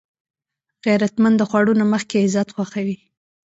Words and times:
غیرتمند 0.85 1.35
د 1.39 1.43
خوړو 1.49 1.73
نه 1.81 1.85
مخکې 1.93 2.23
عزت 2.25 2.47
خوښوي 2.55 2.95